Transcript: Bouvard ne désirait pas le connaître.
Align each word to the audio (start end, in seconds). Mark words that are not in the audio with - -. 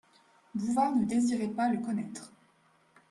Bouvard 0.55 0.95
ne 0.95 1.05
désirait 1.05 1.49
pas 1.49 1.69
le 1.69 1.77
connaître. 1.77 2.33